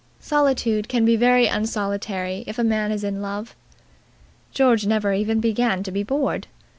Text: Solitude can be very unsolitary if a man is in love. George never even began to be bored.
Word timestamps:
Solitude 0.19 0.89
can 0.89 1.05
be 1.05 1.15
very 1.15 1.45
unsolitary 1.45 2.43
if 2.47 2.57
a 2.57 2.63
man 2.63 2.91
is 2.91 3.03
in 3.03 3.21
love. 3.21 3.55
George 4.51 4.87
never 4.87 5.13
even 5.13 5.39
began 5.39 5.83
to 5.83 5.91
be 5.91 6.01
bored. 6.01 6.47